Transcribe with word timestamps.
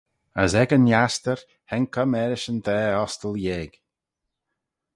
As 0.41 0.51
ec 0.61 0.69
yn 0.77 0.85
astyr 1.03 1.39
haink 1.69 1.95
eh 2.01 2.09
marish 2.11 2.47
yn 2.51 2.59
daa 2.65 2.91
ostyl 3.03 3.35
yeig. 3.45 3.71